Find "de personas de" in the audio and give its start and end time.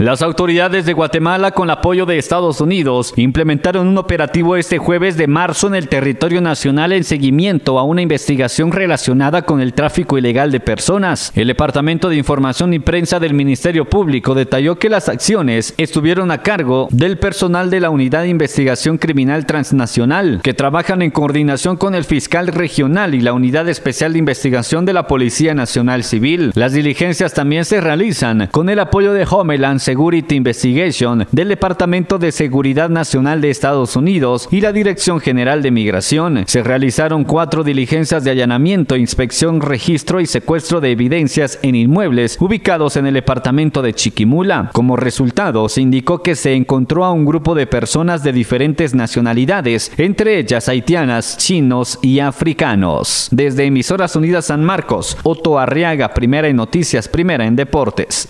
47.54-48.32